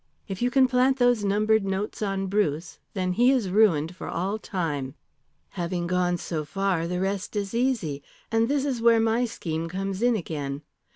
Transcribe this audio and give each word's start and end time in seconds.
If 0.27 0.41
you 0.41 0.49
can 0.49 0.67
plant 0.67 0.97
those 0.97 1.23
numbered 1.23 1.63
notes 1.63 2.01
on 2.01 2.25
Bruce, 2.25 2.79
then 2.95 3.11
he 3.13 3.29
is 3.29 3.51
ruined 3.51 3.95
for 3.95 4.07
all 4.07 4.39
time. 4.39 4.95
"Having 5.49 5.85
gone 5.85 6.17
so 6.17 6.43
far, 6.43 6.87
the 6.87 6.99
rest 6.99 7.35
is 7.35 7.53
easy. 7.53 8.01
And 8.31 8.47
this 8.49 8.65
is 8.65 8.81
where 8.81 8.99
my 8.99 9.25
scheme 9.25 9.69
comes 9.69 10.01
in 10.01 10.15
again. 10.15 10.63